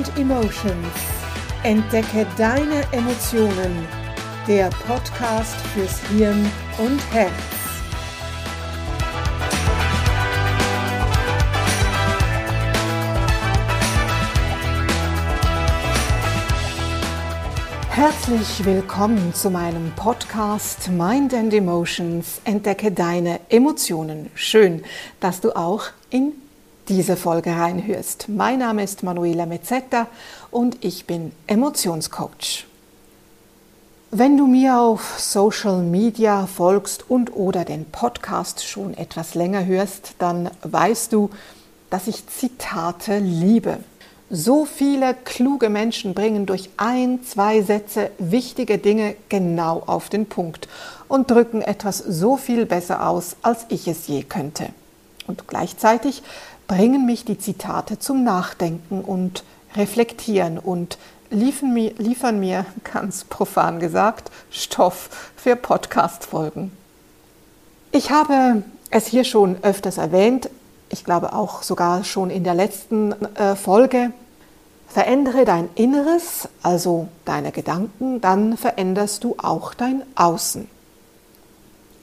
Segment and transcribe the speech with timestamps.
[0.00, 0.86] and Emotions.
[1.62, 3.86] Entdecke deine Emotionen.
[4.46, 7.32] Der Podcast fürs Hirn und Herz.
[17.90, 22.40] Herzlich willkommen zu meinem Podcast Mind and Emotions.
[22.44, 24.30] Entdecke deine Emotionen.
[24.34, 24.82] Schön,
[25.20, 26.32] dass du auch in
[26.90, 28.28] diese Folge reinhörst.
[28.28, 30.08] Mein Name ist Manuela Mezzetta
[30.50, 32.66] und ich bin Emotionscoach.
[34.10, 40.14] Wenn du mir auf Social Media folgst und oder den Podcast schon etwas länger hörst,
[40.18, 41.30] dann weißt du,
[41.90, 43.78] dass ich Zitate liebe.
[44.28, 50.66] So viele kluge Menschen bringen durch ein, zwei Sätze wichtige Dinge genau auf den Punkt
[51.06, 54.70] und drücken etwas so viel besser aus, als ich es je könnte.
[55.28, 56.24] Und gleichzeitig
[56.70, 59.42] bringen mich die Zitate zum Nachdenken und
[59.74, 66.70] Reflektieren und liefern mir, liefern mir ganz profan gesagt, Stoff für Podcast-Folgen.
[67.90, 68.62] Ich habe
[68.92, 70.48] es hier schon öfters erwähnt,
[70.90, 74.12] ich glaube auch sogar schon in der letzten äh, Folge.
[74.86, 80.68] Verändere dein Inneres, also deine Gedanken, dann veränderst du auch dein Außen.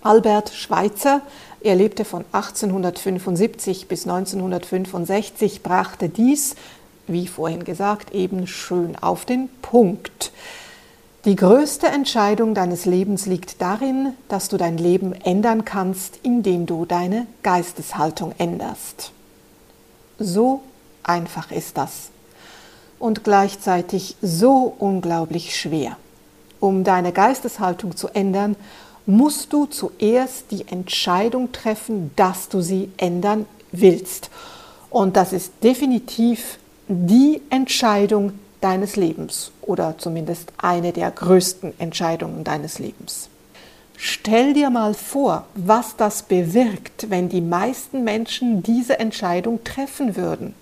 [0.02, 1.22] Albert Schweitzer
[1.62, 6.56] er lebte von 1875 bis 1965, brachte dies,
[7.08, 10.32] wie vorhin gesagt, eben schön auf den Punkt.
[11.26, 16.86] Die größte Entscheidung deines Lebens liegt darin, dass du dein Leben ändern kannst, indem du
[16.86, 19.12] deine Geisteshaltung änderst.
[20.20, 20.62] So
[21.04, 22.12] einfach ist das
[23.00, 25.98] und gleichzeitig so unglaublich schwer.
[26.60, 28.56] Um deine Geisteshaltung zu ändern,
[29.08, 34.30] musst du zuerst die Entscheidung treffen, dass du sie ändern willst.
[34.90, 42.80] Und das ist definitiv die Entscheidung deines Lebens oder zumindest eine der größten Entscheidungen deines
[42.80, 43.30] Lebens.
[43.96, 50.54] Stell dir mal vor, was das bewirkt, wenn die meisten Menschen diese Entscheidung treffen würden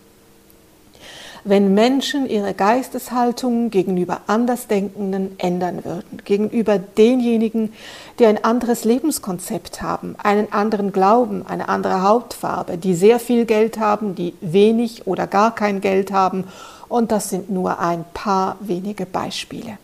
[1.45, 7.71] wenn Menschen ihre Geisteshaltung gegenüber Andersdenkenden ändern würden, gegenüber denjenigen,
[8.17, 13.77] die ein anderes Lebenskonzept haben, einen anderen Glauben, eine andere Hautfarbe, die sehr viel Geld
[13.77, 16.45] haben, die wenig oder gar kein Geld haben.
[16.89, 19.77] Und das sind nur ein paar wenige Beispiele.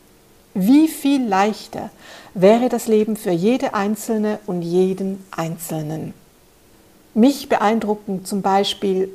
[0.56, 1.92] Wie viel leichter
[2.34, 6.16] wäre das Leben für jede Einzelne und jeden Einzelnen.
[7.14, 9.10] Mich beeindrucken zum Beispiel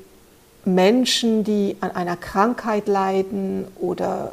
[0.67, 4.33] Menschen, die an einer Krankheit leiden oder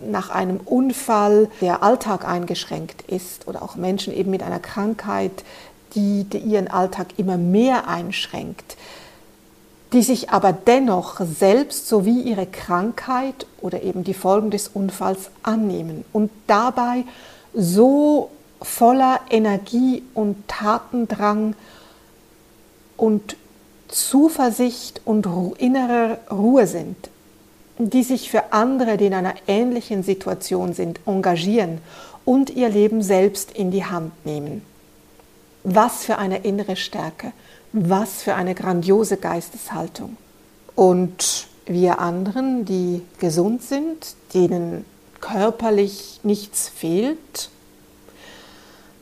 [0.00, 5.44] nach einem Unfall der Alltag eingeschränkt ist oder auch Menschen eben mit einer Krankheit,
[5.94, 8.76] die, ihren Alltag immer mehr einschränkt,
[9.92, 16.04] die sich aber dennoch selbst sowie ihre Krankheit oder eben die Folgen des Unfalls annehmen
[16.12, 17.04] und dabei
[17.54, 18.30] so
[18.60, 21.54] voller Energie und Tatendrang
[22.96, 23.36] und
[23.92, 26.96] Zuversicht und innere Ruhe sind,
[27.78, 31.78] die sich für andere, die in einer ähnlichen Situation sind, engagieren
[32.24, 34.62] und ihr Leben selbst in die Hand nehmen.
[35.64, 37.32] Was für eine innere Stärke,
[37.72, 40.16] was für eine grandiose Geisteshaltung.
[40.74, 44.84] Und wir anderen, die gesund sind, denen
[45.20, 47.50] körperlich nichts fehlt,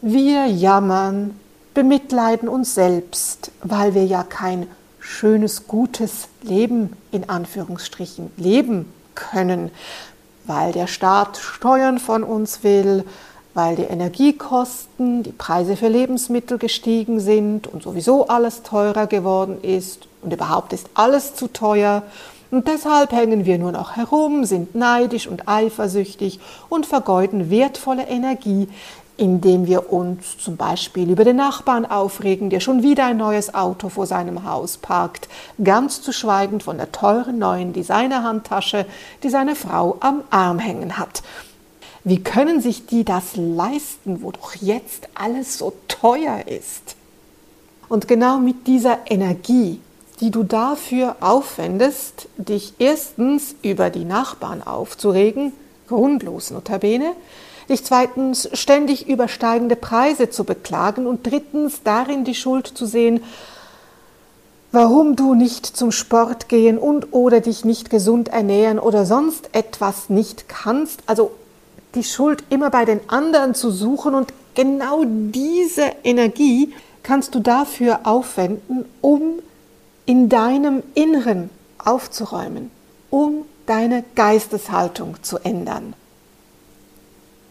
[0.02, 1.38] wir jammern,
[1.74, 4.66] bemitleiden uns selbst, weil wir ja kein
[5.00, 9.70] schönes, gutes Leben in Anführungsstrichen leben können,
[10.46, 13.04] weil der Staat Steuern von uns will,
[13.54, 20.06] weil die Energiekosten, die Preise für Lebensmittel gestiegen sind und sowieso alles teurer geworden ist
[20.22, 22.02] und überhaupt ist alles zu teuer.
[22.50, 28.68] Und deshalb hängen wir nur noch herum, sind neidisch und eifersüchtig und vergeuden wertvolle Energie
[29.20, 33.90] indem wir uns zum Beispiel über den Nachbarn aufregen, der schon wieder ein neues Auto
[33.90, 35.28] vor seinem Haus parkt,
[35.62, 38.86] ganz zu schweigen von der teuren neuen Designerhandtasche,
[39.22, 41.22] die seine Frau am Arm hängen hat.
[42.02, 46.96] Wie können sich die das leisten, wo doch jetzt alles so teuer ist?
[47.90, 49.80] Und genau mit dieser Energie,
[50.20, 55.52] die du dafür aufwendest, dich erstens über die Nachbarn aufzuregen,
[55.88, 57.12] grundlos notabene,
[57.70, 63.22] dich zweitens ständig übersteigende Preise zu beklagen und drittens darin die Schuld zu sehen,
[64.72, 70.10] warum du nicht zum Sport gehen und oder dich nicht gesund ernähren oder sonst etwas
[70.10, 71.32] nicht kannst, also
[71.94, 76.72] die Schuld immer bei den anderen zu suchen und genau diese Energie
[77.02, 79.40] kannst du dafür aufwenden, um
[80.06, 82.70] in deinem Inneren aufzuräumen,
[83.10, 85.94] um deine Geisteshaltung zu ändern.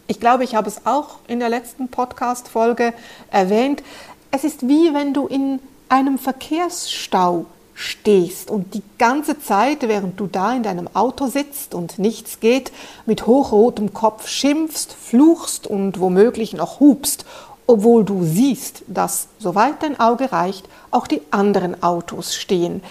[0.10, 2.96] Ich glaube, ich habe es auch in der letzten Podcast-Folge
[3.30, 3.84] erwähnt.
[4.32, 7.46] Es ist wie wenn du in einem Verkehrsstau
[7.76, 12.72] stehst und die ganze Zeit, während du da in deinem Auto sitzt und nichts geht,
[13.06, 17.24] mit hochrotem Kopf schimpfst, fluchst und womöglich noch hupst,
[17.68, 22.82] obwohl du siehst, dass, soweit dein Auge reicht, auch die anderen Autos stehen.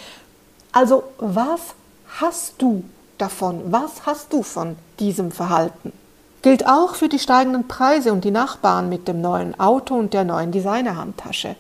[0.70, 1.60] Also was
[2.20, 2.84] hast du
[3.18, 3.72] davon?
[3.72, 5.92] Was hast du von diesem Verhalten?
[6.42, 10.24] Gilt auch für die steigenden Preise und die Nachbarn mit dem neuen Auto und der
[10.24, 11.56] neuen Designerhandtasche.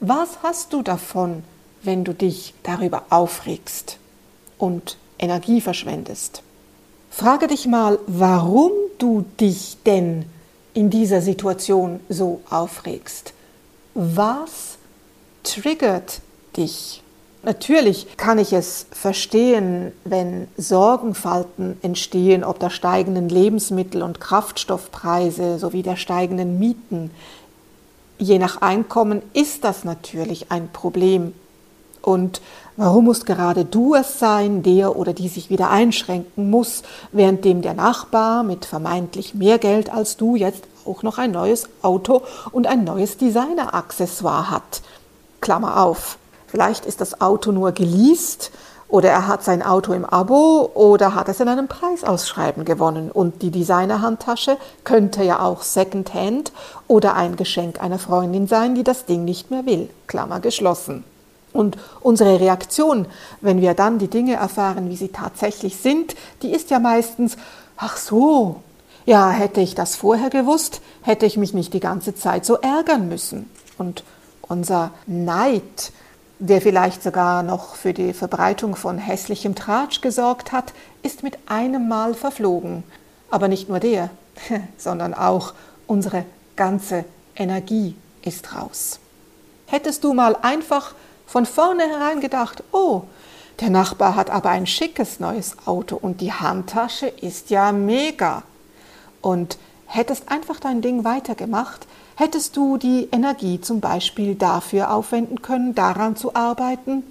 [0.00, 1.44] Was hast du davon,
[1.82, 3.98] wenn du dich darüber aufregst
[4.58, 6.42] und Energie verschwendest?
[7.10, 10.24] Frage dich mal, warum du dich denn
[10.74, 13.34] in dieser Situation so aufregst.
[13.94, 14.78] Was
[15.42, 16.20] triggert
[16.56, 17.01] dich?
[17.44, 25.82] Natürlich kann ich es verstehen, wenn Sorgenfalten entstehen, ob der steigenden Lebensmittel- und Kraftstoffpreise sowie
[25.82, 27.10] der steigenden Mieten.
[28.18, 31.32] Je nach Einkommen ist das natürlich ein Problem.
[32.00, 32.40] Und
[32.76, 37.74] warum muss gerade du es sein, der oder die sich wieder einschränken muss, währenddem der
[37.74, 42.22] Nachbar mit vermeintlich mehr Geld als du jetzt auch noch ein neues Auto
[42.52, 44.82] und ein neues Designer-Accessoire hat?
[45.40, 46.18] Klammer auf.
[46.52, 48.50] Vielleicht ist das Auto nur geleast
[48.86, 53.10] oder er hat sein Auto im Abo oder hat es in einem Preisausschreiben gewonnen.
[53.10, 56.52] Und die Designer-Handtasche könnte ja auch Secondhand
[56.88, 59.88] oder ein Geschenk einer Freundin sein, die das Ding nicht mehr will.
[60.06, 61.04] Klammer geschlossen.
[61.54, 63.06] Und unsere Reaktion,
[63.40, 67.38] wenn wir dann die Dinge erfahren, wie sie tatsächlich sind, die ist ja meistens,
[67.78, 68.56] ach so,
[69.06, 73.08] ja, hätte ich das vorher gewusst, hätte ich mich nicht die ganze Zeit so ärgern
[73.08, 73.48] müssen.
[73.78, 74.04] Und
[74.42, 75.92] unser Neid,
[76.42, 80.72] der vielleicht sogar noch für die Verbreitung von hässlichem Tratsch gesorgt hat,
[81.04, 82.82] ist mit einem Mal verflogen.
[83.30, 84.10] Aber nicht nur der,
[84.76, 85.54] sondern auch
[85.86, 86.24] unsere
[86.56, 87.04] ganze
[87.36, 88.98] Energie ist raus.
[89.66, 90.96] Hättest du mal einfach
[91.26, 93.02] von vornherein gedacht, oh,
[93.60, 98.42] der Nachbar hat aber ein schickes neues Auto und die Handtasche ist ja mega.
[99.20, 101.86] Und hättest einfach dein Ding weitergemacht,
[102.16, 107.02] Hättest du die Energie zum Beispiel dafür aufwenden können, daran zu arbeiten,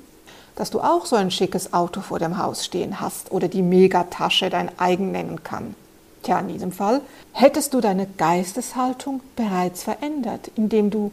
[0.55, 4.49] dass du auch so ein schickes Auto vor dem Haus stehen hast oder die Megatasche
[4.49, 5.75] dein eigen nennen kann?
[6.23, 7.01] Tja, in diesem Fall
[7.31, 11.11] hättest du deine Geisteshaltung bereits verändert, indem du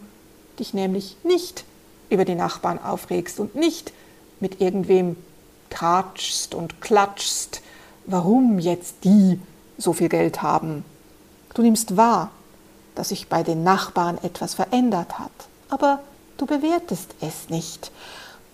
[0.58, 1.64] dich nämlich nicht
[2.10, 3.92] über die Nachbarn aufregst und nicht
[4.40, 5.16] mit irgendwem
[5.70, 7.62] tratschst und klatschst,
[8.06, 9.40] warum jetzt die
[9.78, 10.84] so viel Geld haben.
[11.54, 12.30] Du nimmst wahr,
[12.98, 15.30] dass sich bei den Nachbarn etwas verändert hat.
[15.68, 16.00] Aber
[16.36, 17.92] du bewertest es nicht.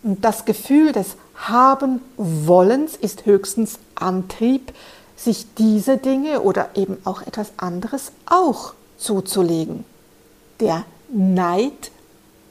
[0.03, 4.75] Und das Gefühl des Haben-Wollens ist höchstens Antrieb,
[5.17, 9.87] sich diese Dinge oder eben auch etwas anderes auch zuzulegen.
[10.61, 11.91] Der Neid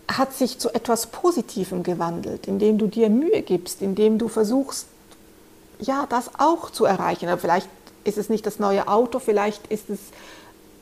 [0.08, 4.88] hat sich zu etwas Positivem gewandelt, indem du dir Mühe gibst, indem du versuchst,
[5.80, 7.30] ja, das auch zu erreichen.
[7.30, 7.70] Aber vielleicht
[8.04, 10.00] ist es nicht das neue Auto, vielleicht ist es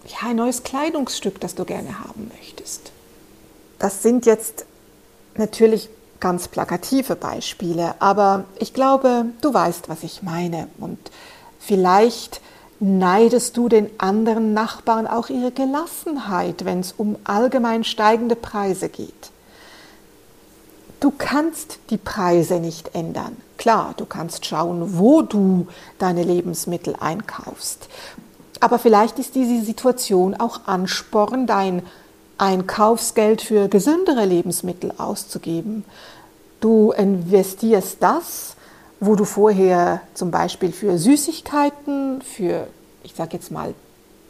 [0.05, 2.91] ja, ein neues Kleidungsstück, das du gerne haben möchtest.
[3.79, 4.65] Das sind jetzt
[5.35, 5.89] natürlich
[6.19, 10.67] ganz plakative Beispiele, aber ich glaube, du weißt, was ich meine.
[10.79, 10.99] Und
[11.59, 12.41] vielleicht
[12.79, 19.31] neidest du den anderen Nachbarn auch ihre Gelassenheit, wenn es um allgemein steigende Preise geht.
[20.99, 23.37] Du kannst die Preise nicht ändern.
[23.57, 25.67] Klar, du kannst schauen, wo du
[25.97, 27.87] deine Lebensmittel einkaufst.
[28.61, 31.81] Aber vielleicht ist diese Situation auch Ansporn, dein
[32.37, 35.83] Einkaufsgeld für gesündere Lebensmittel auszugeben.
[36.59, 38.55] Du investierst das,
[38.99, 42.67] wo du vorher zum Beispiel für Süßigkeiten, für,
[43.03, 43.73] ich sage jetzt mal,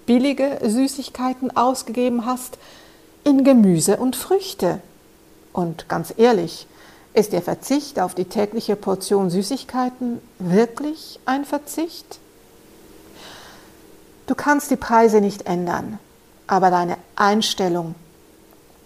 [0.06, 2.58] billige Süßigkeiten ausgegeben hast,
[3.26, 4.80] in Gemüse und Früchte.
[5.52, 6.68] Und ganz ehrlich,
[7.14, 12.20] ist der Verzicht auf die tägliche Portion Süßigkeiten wirklich ein Verzicht?
[14.28, 16.00] Du kannst die Preise nicht ändern,
[16.48, 17.96] aber deine Einstellung,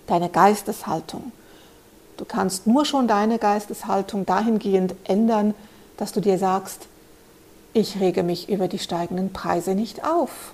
[0.08, 1.32] deine Geisteshaltung,
[2.18, 5.54] du kannst nur schon deine Geisteshaltung dahingehend ändern,
[5.98, 6.88] dass du dir sagst,
[7.74, 10.54] ich rege mich über die steigenden Preise nicht auf.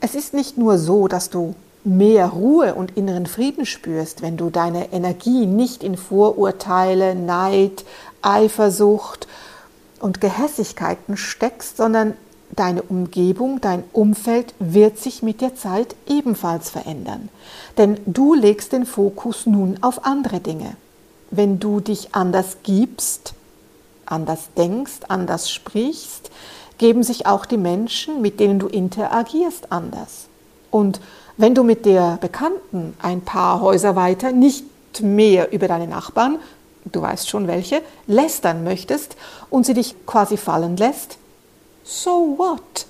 [0.00, 4.50] Es ist nicht nur so, dass du mehr Ruhe und inneren Frieden spürst, wenn du
[4.50, 7.84] deine Energie nicht in Vorurteile, Neid,
[8.22, 9.28] Eifersucht
[10.00, 12.14] und Gehässigkeiten steckst, sondern
[12.56, 17.28] Deine Umgebung, dein Umfeld wird sich mit der Zeit ebenfalls verändern.
[17.78, 20.76] Denn du legst den Fokus nun auf andere Dinge.
[21.30, 23.34] Wenn du dich anders gibst,
[24.06, 26.30] anders denkst, anders sprichst,
[26.78, 30.26] geben sich auch die Menschen, mit denen du interagierst, anders.
[30.70, 31.00] Und
[31.36, 34.64] wenn du mit der Bekannten ein paar Häuser weiter nicht
[35.00, 36.38] mehr über deine Nachbarn,
[36.84, 39.16] du weißt schon welche, lästern möchtest
[39.50, 41.18] und sie dich quasi fallen lässt,
[41.84, 42.86] so what?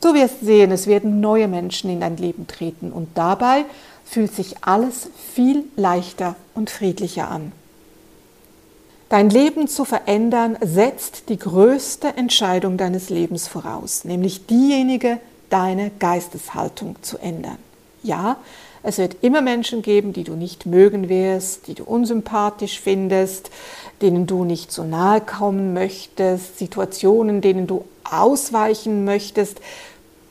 [0.00, 3.64] Du wirst sehen, es werden neue Menschen in dein Leben treten und dabei
[4.04, 7.52] fühlt sich alles viel leichter und friedlicher an.
[9.08, 15.18] Dein Leben zu verändern setzt die größte Entscheidung deines Lebens voraus, nämlich diejenige,
[15.50, 17.56] deine Geisteshaltung zu ändern.
[18.02, 18.36] Ja,
[18.82, 23.50] es wird immer Menschen geben, die du nicht mögen wirst, die du unsympathisch findest,
[24.02, 29.60] denen du nicht so nahe kommen möchtest, Situationen, denen du ausweichen möchtest.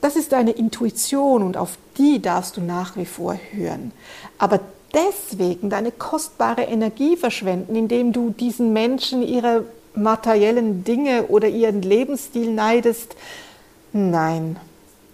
[0.01, 3.91] Das ist deine Intuition und auf die darfst du nach wie vor hören.
[4.37, 4.59] Aber
[4.93, 9.65] deswegen deine kostbare Energie verschwenden, indem du diesen Menschen ihre
[9.95, 13.15] materiellen Dinge oder ihren Lebensstil neidest.
[13.93, 14.57] Nein,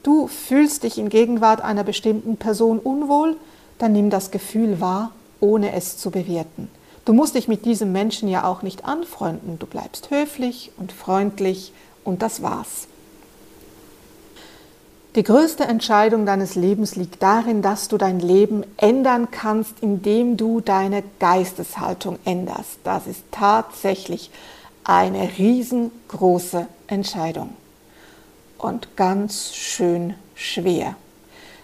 [0.03, 3.37] du fühlst dich in Gegenwart einer bestimmten Person unwohl,
[3.77, 6.69] dann nimm das Gefühl wahr, ohne es zu bewerten.
[7.05, 11.73] Du musst dich mit diesem Menschen ja auch nicht anfreunden, du bleibst höflich und freundlich
[12.03, 12.87] und das war's.
[15.15, 20.59] Die größte Entscheidung deines Lebens liegt darin, dass du dein Leben ändern kannst, indem du
[20.59, 22.79] deine Geisteshaltung änderst.
[22.83, 24.31] Das ist tatsächlich
[24.83, 27.49] eine riesengroße Entscheidung
[28.57, 30.95] und ganz schön schwer.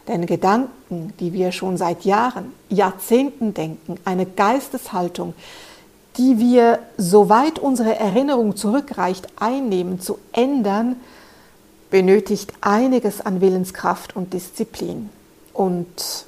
[0.08, 5.34] Denn Gedanken, die wir schon seit Jahren, Jahrzehnten denken, eine Geisteshaltung,
[6.18, 10.96] die wir, soweit unsere Erinnerung zurückreicht, einnehmen, zu ändern,
[11.89, 15.10] benötigt einiges an Willenskraft und Disziplin.
[15.54, 15.88] Und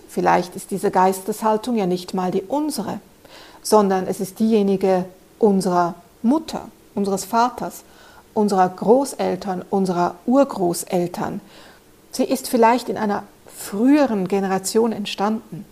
[0.10, 3.00] vielleicht ist diese Geisteshaltung ja nicht mal die unsere,
[3.62, 5.06] sondern es ist diejenige
[5.40, 7.84] unserer Mutter, unseres Vaters,
[8.34, 11.42] unserer Großeltern, unserer Urgroßeltern.
[12.12, 13.24] Sie ist vielleicht in einer
[13.56, 15.66] früheren Generation entstanden.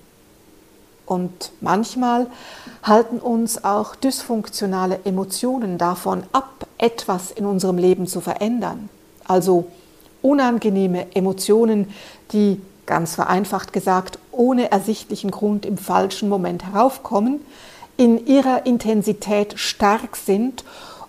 [1.09, 2.27] Und manchmal
[2.83, 8.89] halten uns auch dysfunktionale Emotionen davon ab, etwas in unserem Leben zu verändern.
[9.25, 9.65] Also
[10.21, 11.91] unangenehme Emotionen,
[12.31, 17.41] die ganz vereinfacht gesagt ohne ersichtlichen Grund im falschen Moment heraufkommen,
[17.97, 20.63] in ihrer Intensität stark sind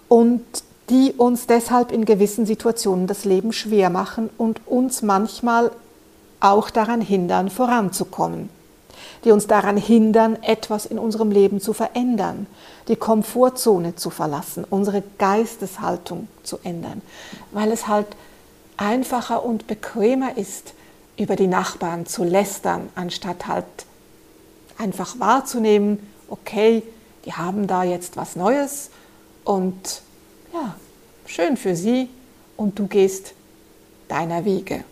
[0.08, 0.42] und
[0.88, 5.70] die uns deshalb in gewissen Situationen das Leben schwer machen und uns manchmal
[6.40, 8.48] auch daran hindern, voranzukommen,
[9.24, 12.46] die uns daran hindern, etwas in unserem Leben zu verändern,
[12.88, 17.02] die Komfortzone zu verlassen, unsere Geisteshaltung zu ändern,
[17.52, 18.06] weil es halt
[18.76, 20.74] einfacher und bequemer ist,
[21.16, 23.66] über die Nachbarn zu lästern, anstatt halt
[24.78, 26.82] einfach wahrzunehmen, okay,
[27.26, 28.90] die haben da jetzt was Neues
[29.44, 30.02] und
[30.54, 30.74] ja,
[31.26, 32.08] schön für sie
[32.56, 33.34] und du gehst
[34.08, 34.84] deiner Wege.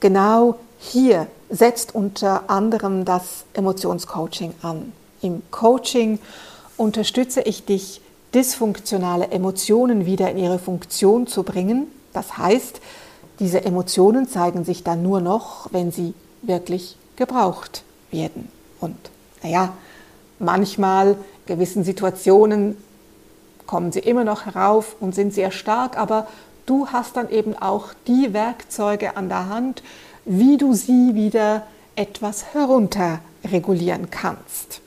[0.00, 4.92] Genau hier setzt unter anderem das Emotionscoaching an.
[5.22, 6.18] Im Coaching
[6.76, 8.00] unterstütze ich dich,
[8.34, 12.80] dysfunktionale Emotionen wieder in ihre Funktion zu bringen das heißt,
[13.40, 18.48] diese Emotionen zeigen sich dann nur noch, wenn sie wirklich gebraucht werden.
[18.80, 18.96] Und
[19.42, 19.74] naja,
[20.38, 22.78] manchmal, gewissen Situationen,
[23.66, 26.26] kommen sie immer noch herauf und sind sehr stark, aber
[26.64, 29.82] du hast dann eben auch die Werkzeuge an der Hand,
[30.26, 34.80] wie du sie wieder etwas herunterregulieren kannst.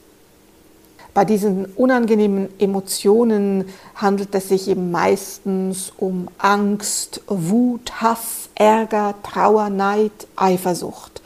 [1.14, 3.66] Bei diesen unangenehmen Emotionen
[3.96, 11.22] handelt es sich eben meistens um Angst, Wut, Hass, Ärger, Trauer, Neid, Eifersucht.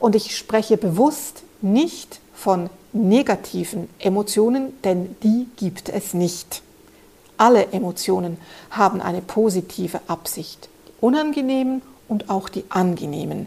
[0.00, 6.62] Und ich spreche bewusst nicht von negativen Emotionen, denn die gibt es nicht.
[7.36, 8.38] Alle Emotionen
[8.70, 13.46] haben eine positive Absicht, die unangenehmen und auch die angenehmen.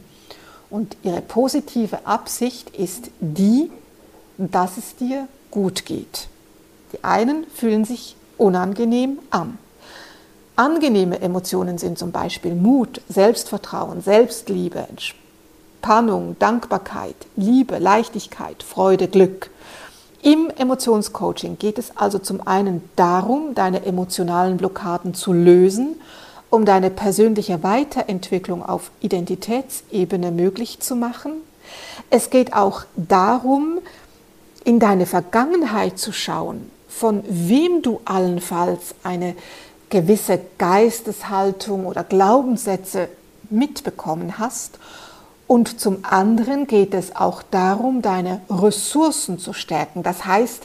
[0.71, 3.69] Und ihre positive Absicht ist die,
[4.37, 6.29] dass es dir gut geht.
[6.93, 9.57] Die einen fühlen sich unangenehm an.
[10.55, 19.49] Angenehme Emotionen sind zum Beispiel Mut, Selbstvertrauen, Selbstliebe, Entspannung, Dankbarkeit, Liebe, Leichtigkeit, Freude, Glück.
[20.21, 25.95] Im Emotionscoaching geht es also zum einen darum, deine emotionalen Blockaden zu lösen,
[26.51, 31.31] um deine persönliche Weiterentwicklung auf Identitätsebene möglich zu machen.
[32.11, 33.79] Es geht auch darum,
[34.63, 39.35] in deine Vergangenheit zu schauen, von wem du allenfalls eine
[39.89, 43.07] gewisse Geisteshaltung oder Glaubenssätze
[43.49, 44.77] mitbekommen hast.
[45.47, 50.03] Und zum anderen geht es auch darum, deine Ressourcen zu stärken.
[50.03, 50.63] Das heißt,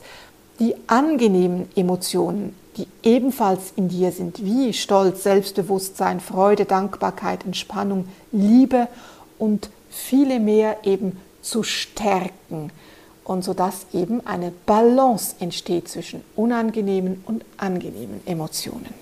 [0.59, 8.89] die angenehmen Emotionen, die ebenfalls in dir sind, wie Stolz, Selbstbewusstsein, Freude, Dankbarkeit, Entspannung, Liebe
[9.39, 12.71] und viele mehr eben zu stärken
[13.25, 18.95] und sodass eben eine Balance entsteht zwischen unangenehmen und angenehmen Emotionen.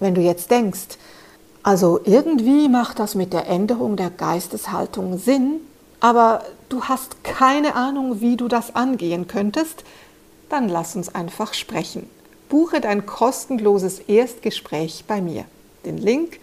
[0.00, 0.98] Wenn du jetzt denkst,
[1.62, 5.60] also irgendwie macht das mit der Änderung der Geisteshaltung Sinn,
[6.00, 9.84] aber du hast keine Ahnung, wie du das angehen könntest,
[10.48, 12.10] dann lass uns einfach sprechen.
[12.52, 15.46] Buche dein kostenloses Erstgespräch bei mir.
[15.86, 16.38] Den Link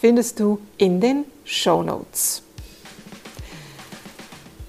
[0.00, 2.44] findest du in den Show Notes.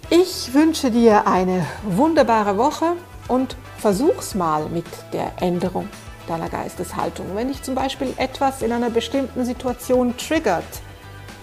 [0.10, 2.94] Ich wünsche dir eine wunderbare Woche
[3.28, 5.88] und versuch's mal mit der Änderung
[6.28, 7.36] deiner Geisteshaltung.
[7.36, 10.82] Wenn dich zum Beispiel etwas in einer bestimmten Situation triggert,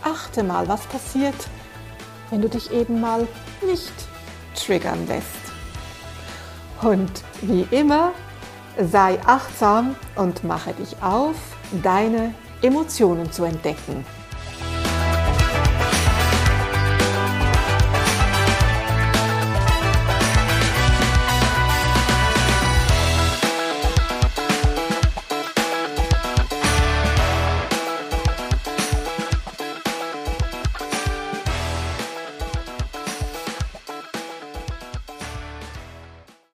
[0.03, 1.37] achte mal, was passiert,
[2.31, 3.29] wenn du dich eben mal
[3.65, 3.95] nicht
[4.57, 5.29] triggern lässt.
[6.83, 7.13] Und
[7.43, 8.13] wie immer,
[8.79, 11.37] sei achtsam und mache dich auf,
[11.83, 14.05] deine Emotionen zu entdecken.